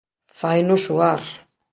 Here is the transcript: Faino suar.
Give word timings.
Faino 0.39 0.77
suar. 0.85 1.21